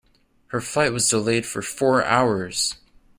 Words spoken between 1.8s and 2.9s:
hours.